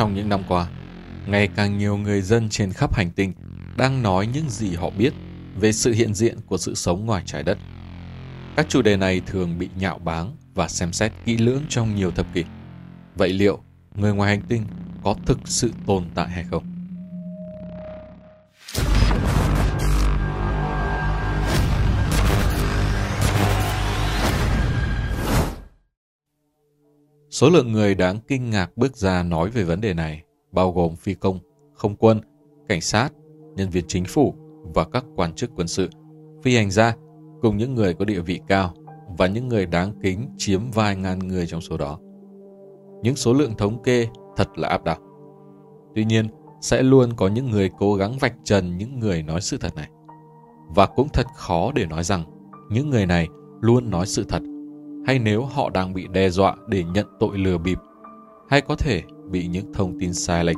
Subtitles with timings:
[0.00, 0.68] Trong những năm qua,
[1.26, 3.32] ngày càng nhiều người dân trên khắp hành tinh
[3.76, 5.12] đang nói những gì họ biết
[5.56, 7.58] về sự hiện diện của sự sống ngoài trái đất.
[8.56, 12.10] Các chủ đề này thường bị nhạo báng và xem xét kỹ lưỡng trong nhiều
[12.10, 12.44] thập kỷ.
[13.16, 13.58] Vậy liệu
[13.94, 14.64] người ngoài hành tinh
[15.02, 16.79] có thực sự tồn tại hay không?
[27.40, 30.22] Số lượng người đáng kinh ngạc bước ra nói về vấn đề này
[30.52, 31.38] bao gồm phi công,
[31.74, 32.20] không quân,
[32.68, 33.08] cảnh sát,
[33.56, 34.34] nhân viên chính phủ
[34.74, 35.88] và các quan chức quân sự,
[36.42, 36.96] phi hành gia
[37.42, 38.74] cùng những người có địa vị cao
[39.18, 41.98] và những người đáng kính chiếm vài ngàn người trong số đó.
[43.02, 44.98] Những số lượng thống kê thật là áp đảo.
[45.94, 46.28] Tuy nhiên,
[46.60, 49.88] sẽ luôn có những người cố gắng vạch trần những người nói sự thật này.
[50.68, 52.24] Và cũng thật khó để nói rằng
[52.70, 53.28] những người này
[53.60, 54.42] luôn nói sự thật
[55.06, 57.78] hay nếu họ đang bị đe dọa để nhận tội lừa bịp
[58.48, 60.56] hay có thể bị những thông tin sai lệch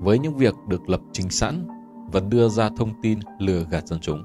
[0.00, 1.66] với những việc được lập trình sẵn
[2.12, 4.22] và đưa ra thông tin lừa gạt dân chúng.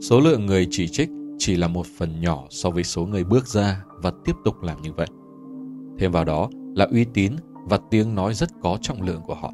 [0.00, 3.46] Số lượng người chỉ trích chỉ là một phần nhỏ so với số người bước
[3.46, 5.06] ra và tiếp tục làm như vậy.
[5.98, 7.32] Thêm vào đó là uy tín
[7.64, 9.52] và tiếng nói rất có trọng lượng của họ.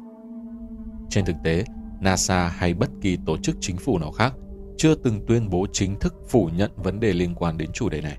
[1.09, 1.63] Trên thực tế,
[2.01, 4.33] NASA hay bất kỳ tổ chức chính phủ nào khác
[4.77, 8.01] chưa từng tuyên bố chính thức phủ nhận vấn đề liên quan đến chủ đề
[8.01, 8.17] này.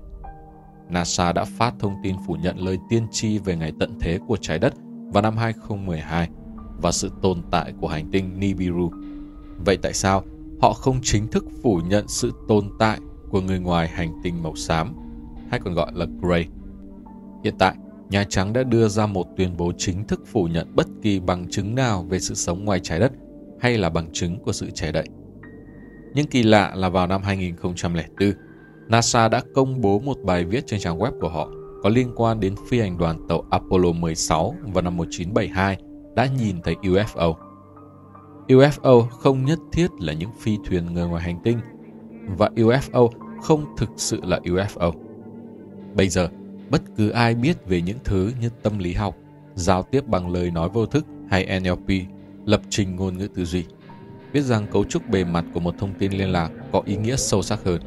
[0.89, 4.37] NASA đã phát thông tin phủ nhận lời tiên tri về ngày tận thế của
[4.37, 4.73] trái đất
[5.13, 6.29] vào năm 2012
[6.81, 8.91] và sự tồn tại của hành tinh Nibiru.
[9.65, 10.23] Vậy tại sao
[10.61, 14.55] họ không chính thức phủ nhận sự tồn tại của người ngoài hành tinh màu
[14.55, 14.93] xám,
[15.51, 16.45] hay còn gọi là Grey?
[17.43, 17.75] Hiện tại,
[18.09, 21.49] Nhà Trắng đã đưa ra một tuyên bố chính thức phủ nhận bất kỳ bằng
[21.49, 23.11] chứng nào về sự sống ngoài trái đất
[23.59, 25.07] hay là bằng chứng của sự che đậy.
[26.13, 28.33] Nhưng kỳ lạ là vào năm 2004,
[28.87, 31.49] NASA đã công bố một bài viết trên trang web của họ
[31.83, 35.77] có liên quan đến phi hành đoàn tàu Apollo 16 vào năm 1972
[36.15, 37.33] đã nhìn thấy UFO.
[38.47, 41.59] UFO không nhất thiết là những phi thuyền người ngoài hành tinh
[42.37, 43.09] và UFO
[43.41, 44.91] không thực sự là UFO.
[45.95, 46.29] Bây giờ,
[46.69, 49.15] bất cứ ai biết về những thứ như tâm lý học,
[49.55, 51.89] giao tiếp bằng lời nói vô thức hay NLP,
[52.45, 53.65] lập trình ngôn ngữ tư duy,
[54.33, 57.15] biết rằng cấu trúc bề mặt của một thông tin liên lạc có ý nghĩa
[57.15, 57.81] sâu sắc hơn.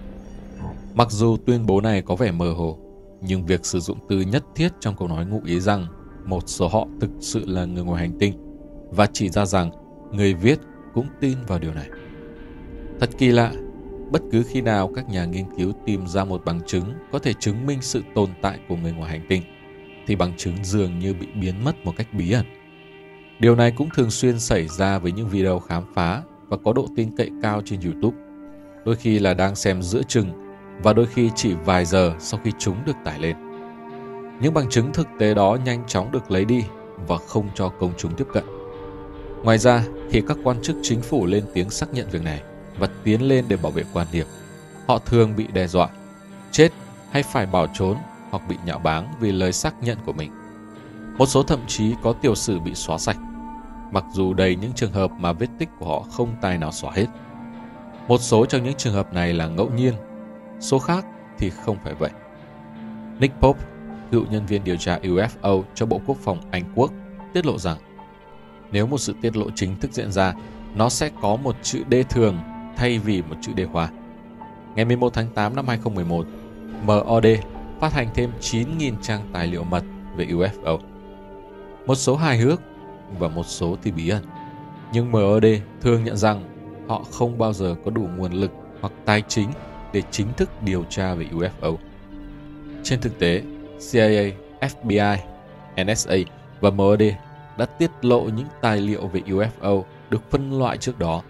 [0.99, 2.79] Mặc dù tuyên bố này có vẻ mơ hồ,
[3.21, 5.87] nhưng việc sử dụng từ nhất thiết trong câu nói ngụ ý rằng
[6.25, 8.35] một số họ thực sự là người ngoài hành tinh
[8.91, 9.71] và chỉ ra rằng
[10.13, 10.59] người viết
[10.95, 11.89] cũng tin vào điều này.
[13.01, 13.53] Thật kỳ lạ,
[14.11, 17.33] bất cứ khi nào các nhà nghiên cứu tìm ra một bằng chứng có thể
[17.41, 19.43] chứng minh sự tồn tại của người ngoài hành tinh,
[20.07, 22.47] thì bằng chứng dường như bị biến mất một cách bí ẩn.
[23.41, 26.89] Điều này cũng thường xuyên xảy ra với những video khám phá và có độ
[26.97, 28.17] tin cậy cao trên YouTube.
[28.85, 30.48] Đôi khi là đang xem giữa chừng
[30.83, 33.37] và đôi khi chỉ vài giờ sau khi chúng được tải lên.
[34.41, 36.65] Những bằng chứng thực tế đó nhanh chóng được lấy đi
[37.09, 38.45] và không cho công chúng tiếp cận.
[39.43, 42.43] Ngoài ra, khi các quan chức chính phủ lên tiếng xác nhận việc này
[42.79, 44.27] và tiến lên để bảo vệ quan điểm,
[44.87, 45.89] họ thường bị đe dọa,
[46.51, 46.69] chết
[47.11, 47.97] hay phải bỏ trốn
[48.31, 50.33] hoặc bị nhạo báng vì lời xác nhận của mình.
[51.19, 53.19] Một số thậm chí có tiểu sử bị xóa sạch,
[53.93, 56.91] mặc dù đầy những trường hợp mà vết tích của họ không tài nào xóa
[56.95, 57.07] hết.
[58.09, 59.95] Một số trong những trường hợp này là ngẫu nhiên,
[60.61, 61.07] số khác
[61.39, 62.11] thì không phải vậy.
[63.21, 63.65] Nick Pope,
[64.11, 66.93] cựu nhân viên điều tra UFO cho Bộ Quốc phòng Anh Quốc,
[67.35, 67.79] tiết lộ rằng
[68.73, 70.35] nếu một sự tiết lộ chính thức diễn ra,
[70.75, 72.39] nó sẽ có một chữ D thường
[72.77, 73.89] thay vì một chữ D hóa.
[74.75, 76.27] Ngày 11 tháng 8 năm 2011,
[76.85, 77.27] MOD
[77.81, 79.85] phát hành thêm 9.000 trang tài liệu mật
[80.17, 80.79] về UFO.
[81.87, 82.61] Một số hài hước
[83.19, 84.25] và một số thì bí ẩn.
[84.93, 85.45] Nhưng MOD
[85.81, 86.45] thường nhận rằng
[86.89, 89.49] họ không bao giờ có đủ nguồn lực hoặc tài chính
[89.93, 91.77] để chính thức điều tra về UFO.
[92.83, 93.43] Trên thực tế,
[93.91, 95.17] CIA, FBI,
[95.85, 96.17] NSA
[96.61, 97.03] và MOD
[97.59, 101.23] đã tiết lộ những tài liệu về UFO được phân loại trước đó,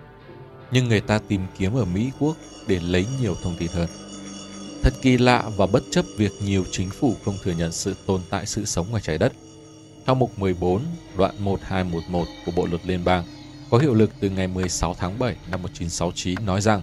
[0.70, 2.36] nhưng người ta tìm kiếm ở Mỹ quốc
[2.66, 3.88] để lấy nhiều thông tin hơn.
[4.82, 8.20] Thật kỳ lạ và bất chấp việc nhiều chính phủ không thừa nhận sự tồn
[8.30, 9.32] tại sự sống ngoài trái đất.
[10.06, 10.82] Theo mục 14,
[11.16, 13.24] đoạn 1211 của Bộ luật Liên bang,
[13.70, 16.82] có hiệu lực từ ngày 16 tháng 7 năm 1969 nói rằng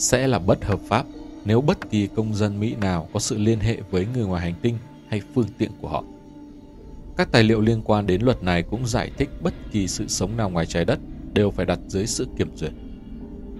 [0.00, 1.06] sẽ là bất hợp pháp
[1.44, 4.54] nếu bất kỳ công dân Mỹ nào có sự liên hệ với người ngoài hành
[4.62, 6.04] tinh hay phương tiện của họ.
[7.16, 10.36] Các tài liệu liên quan đến luật này cũng giải thích bất kỳ sự sống
[10.36, 10.98] nào ngoài trái đất
[11.34, 12.72] đều phải đặt dưới sự kiểm duyệt.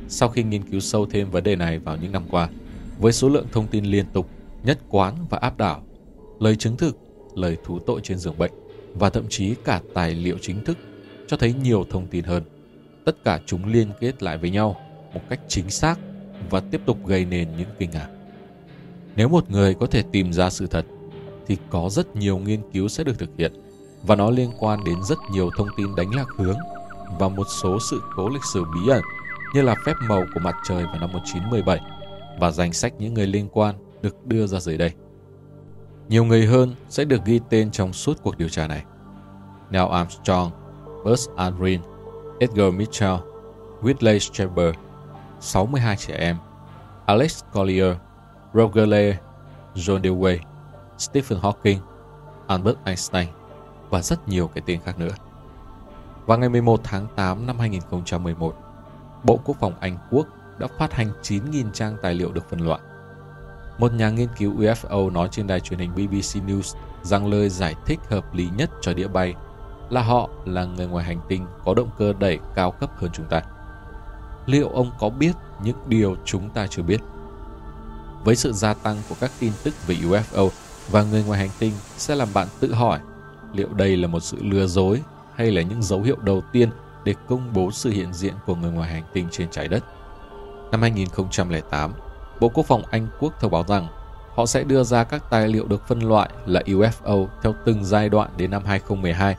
[0.08, 2.48] Sau khi nghiên cứu sâu thêm vấn đề này vào những năm qua,
[2.98, 4.28] với số lượng thông tin liên tục,
[4.64, 5.82] nhất quán và áp đảo,
[6.38, 6.98] lời chứng thực,
[7.34, 8.52] lời thú tội trên giường bệnh
[8.94, 10.78] và thậm chí cả tài liệu chính thức
[11.26, 12.42] cho thấy nhiều thông tin hơn.
[13.04, 14.76] Tất cả chúng liên kết lại với nhau
[15.14, 15.98] một cách chính xác
[16.50, 18.08] và tiếp tục gây nên những kinh ngạc.
[19.16, 20.86] Nếu một người có thể tìm ra sự thật
[21.46, 23.52] thì có rất nhiều nghiên cứu sẽ được thực hiện
[24.02, 26.58] và nó liên quan đến rất nhiều thông tin đánh lạc hướng
[27.18, 29.02] và một số sự cố lịch sử bí ẩn
[29.54, 31.80] như là phép màu của mặt trời vào năm 1917
[32.40, 34.92] và danh sách những người liên quan được đưa ra dưới đây.
[36.08, 38.84] Nhiều người hơn sẽ được ghi tên trong suốt cuộc điều tra này.
[39.70, 40.50] Neil Armstrong,
[41.04, 41.80] Buzz Aldrin,
[42.40, 43.14] Edgar Mitchell,
[43.82, 44.74] Whitley Strieber,
[45.40, 46.36] 62 trẻ em,
[47.06, 47.96] Alex Collier,
[48.54, 49.16] Roger Lee,
[49.74, 50.38] John Dewey,
[50.98, 51.78] Stephen Hawking,
[52.46, 53.28] Albert Einstein
[53.90, 55.12] và rất nhiều cái tên khác nữa.
[56.26, 58.54] Vào ngày 11 tháng 8 năm 2011,
[59.24, 60.26] Bộ Quốc phòng Anh Quốc
[60.58, 62.80] đã phát hành 9.000 trang tài liệu được phân loại.
[63.78, 67.74] Một nhà nghiên cứu UFO nói trên đài truyền hình BBC News rằng lời giải
[67.86, 69.34] thích hợp lý nhất cho đĩa bay
[69.90, 73.26] là họ là người ngoài hành tinh có động cơ đẩy cao cấp hơn chúng
[73.26, 73.42] ta.
[74.50, 75.32] Liệu ông có biết
[75.62, 77.00] những điều chúng ta chưa biết?
[78.24, 80.48] Với sự gia tăng của các tin tức về UFO
[80.90, 83.00] và người ngoài hành tinh sẽ làm bạn tự hỏi
[83.52, 85.02] liệu đây là một sự lừa dối
[85.34, 86.70] hay là những dấu hiệu đầu tiên
[87.04, 89.84] để công bố sự hiện diện của người ngoài hành tinh trên trái đất.
[90.70, 91.92] Năm 2008,
[92.40, 93.88] Bộ Quốc phòng Anh Quốc thông báo rằng
[94.34, 98.08] họ sẽ đưa ra các tài liệu được phân loại là UFO theo từng giai
[98.08, 99.36] đoạn đến năm 2012,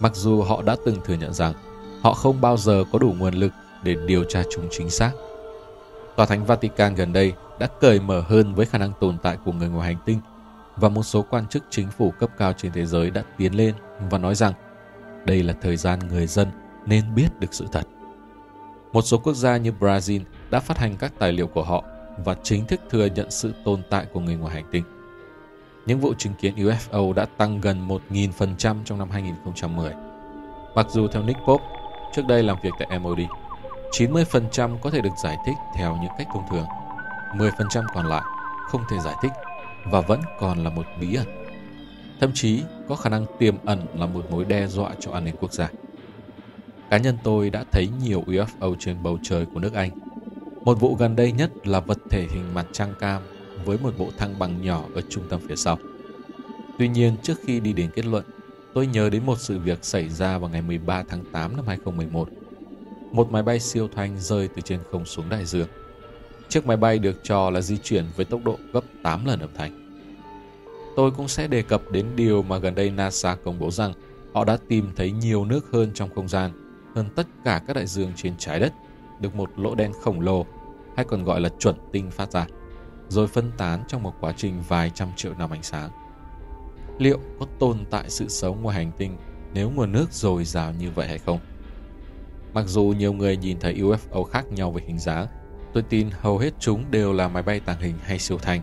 [0.00, 1.52] mặc dù họ đã từng thừa nhận rằng
[2.02, 3.52] họ không bao giờ có đủ nguồn lực
[3.84, 5.10] để điều tra chúng chính xác.
[6.16, 9.52] Tòa Thánh Vatican gần đây đã cởi mở hơn với khả năng tồn tại của
[9.52, 10.18] người ngoài hành tinh
[10.76, 13.74] và một số quan chức chính phủ cấp cao trên thế giới đã tiến lên
[14.10, 14.52] và nói rằng
[15.24, 16.48] đây là thời gian người dân
[16.86, 17.86] nên biết được sự thật.
[18.92, 20.20] Một số quốc gia như Brazil
[20.50, 21.84] đã phát hành các tài liệu của họ
[22.24, 24.84] và chính thức thừa nhận sự tồn tại của người ngoài hành tinh.
[25.86, 29.92] Những vụ chứng kiến UFO đã tăng gần 1.000% trong năm 2010.
[30.74, 31.64] Mặc dù theo Nick Pope,
[32.14, 33.18] trước đây làm việc tại MOD,
[33.98, 36.66] 90% có thể được giải thích theo những cách thông thường,
[37.34, 38.22] 10% còn lại
[38.68, 39.32] không thể giải thích
[39.84, 41.26] và vẫn còn là một bí ẩn.
[42.20, 45.34] Thậm chí có khả năng tiềm ẩn là một mối đe dọa cho an ninh
[45.40, 45.68] quốc gia.
[46.90, 49.90] Cá nhân tôi đã thấy nhiều UFO trên bầu trời của nước Anh.
[50.64, 53.22] Một vụ gần đây nhất là vật thể hình mặt trăng cam
[53.64, 55.78] với một bộ thăng bằng nhỏ ở trung tâm phía sau.
[56.78, 58.24] Tuy nhiên, trước khi đi đến kết luận,
[58.74, 62.28] tôi nhớ đến một sự việc xảy ra vào ngày 13 tháng 8 năm 2011.
[63.14, 65.68] Một máy bay siêu thanh rơi từ trên không xuống đại dương.
[66.48, 69.50] Chiếc máy bay được cho là di chuyển với tốc độ gấp 8 lần âm
[69.54, 69.98] thanh.
[70.96, 73.92] Tôi cũng sẽ đề cập đến điều mà gần đây NASA công bố rằng
[74.34, 76.50] họ đã tìm thấy nhiều nước hơn trong không gian,
[76.94, 78.72] hơn tất cả các đại dương trên trái đất,
[79.20, 80.46] được một lỗ đen khổng lồ,
[80.96, 82.46] hay còn gọi là chuẩn tinh phát ra,
[83.08, 85.90] rồi phân tán trong một quá trình vài trăm triệu năm ánh sáng.
[86.98, 89.16] Liệu có tồn tại sự sống ngoài hành tinh
[89.52, 91.38] nếu nguồn nước dồi dào như vậy hay không?
[92.54, 95.26] Mặc dù nhiều người nhìn thấy UFO khác nhau về hình dáng,
[95.72, 98.62] tôi tin hầu hết chúng đều là máy bay tàng hình hay siêu thanh.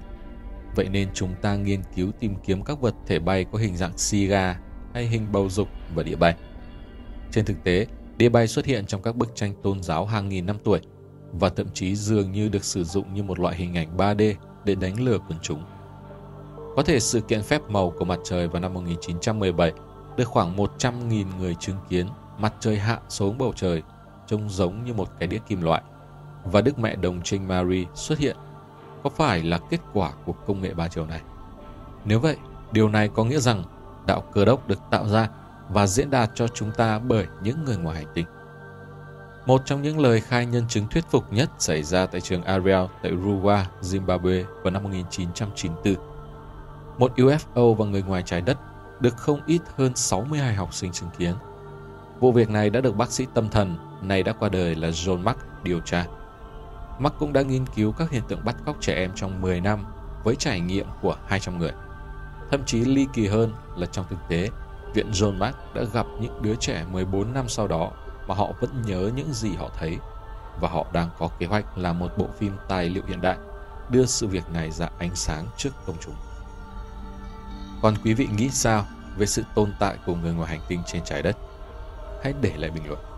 [0.76, 3.98] Vậy nên chúng ta nghiên cứu tìm kiếm các vật thể bay có hình dạng
[3.98, 4.60] si-ga
[4.94, 6.36] hay hình bầu dục và địa bay.
[7.32, 10.46] Trên thực tế, đĩa bay xuất hiện trong các bức tranh tôn giáo hàng nghìn
[10.46, 10.80] năm tuổi
[11.32, 14.34] và thậm chí dường như được sử dụng như một loại hình ảnh 3D
[14.66, 15.64] để đánh lừa quần chúng.
[16.76, 19.72] Có thể sự kiện phép màu của mặt trời vào năm 1917
[20.18, 23.84] được khoảng 100.000 người chứng kiến mặt trời hạ xuống bầu trời
[24.28, 25.82] trông giống như một cái đĩa kim loại
[26.46, 28.38] và Đức Mẹ Đồng Trinh Mary xuất hiện
[29.04, 31.22] có phải là kết quả của công nghệ ba chiều này?
[32.06, 32.38] Nếu vậy,
[32.72, 33.64] điều này có nghĩa rằng
[34.06, 35.30] đạo cơ đốc được tạo ra
[35.70, 38.26] và diễn đạt cho chúng ta bởi những người ngoài hành tinh.
[39.46, 42.86] Một trong những lời khai nhân chứng thuyết phục nhất xảy ra tại trường Ariel
[43.04, 45.96] tại Ruwa, Zimbabwe vào năm 1994.
[46.98, 48.58] Một UFO và người ngoài trái đất
[49.00, 51.36] được không ít hơn 62 học sinh chứng kiến.
[52.22, 55.24] Vụ việc này đã được bác sĩ tâm thần, này đã qua đời là John
[55.24, 56.06] Mark, điều tra.
[57.00, 59.86] Mark cũng đã nghiên cứu các hiện tượng bắt cóc trẻ em trong 10 năm
[60.24, 61.72] với trải nghiệm của 200 người.
[62.52, 64.50] Thậm chí ly kỳ hơn là trong thực tế,
[64.94, 67.92] Viện John Mark đã gặp những đứa trẻ 14 năm sau đó
[68.28, 69.98] mà họ vẫn nhớ những gì họ thấy
[70.60, 73.38] và họ đang có kế hoạch làm một bộ phim tài liệu hiện đại
[73.90, 76.16] đưa sự việc này ra ánh sáng trước công chúng.
[77.82, 78.86] Còn quý vị nghĩ sao
[79.18, 81.38] về sự tồn tại của người ngoài hành tinh trên trái đất?
[82.22, 83.11] Hãy để lại bình luận.